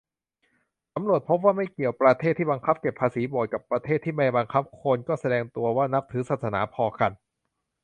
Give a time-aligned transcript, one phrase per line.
[0.93, 7.11] สำรวจพบว่าไม่เกี่ยว ประเทศที่บังคับเก็บภาษีโบสถ์กับประเทศที่ไม่บังคับ คนก็แสดงตัวว่านับถือศาสนาพอกัน